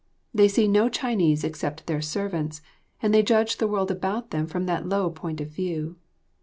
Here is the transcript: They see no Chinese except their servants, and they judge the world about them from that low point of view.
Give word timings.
They 0.33 0.47
see 0.47 0.67
no 0.67 0.89
Chinese 0.89 1.43
except 1.43 1.85
their 1.85 2.01
servants, 2.01 2.63
and 3.03 3.13
they 3.13 3.21
judge 3.21 3.57
the 3.57 3.67
world 3.67 3.91
about 3.91 4.31
them 4.31 4.47
from 4.47 4.65
that 4.65 4.89
low 4.89 5.11
point 5.11 5.39
of 5.39 5.49
view. 5.51 5.95